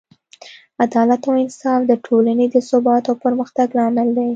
عدالت 0.83 1.21
او 1.29 1.33
انصاف 1.43 1.81
د 1.87 1.93
ټولنې 2.05 2.45
د 2.49 2.55
ثبات 2.69 3.03
او 3.09 3.15
پرمختګ 3.23 3.67
لامل 3.77 4.09
دی. 4.17 4.29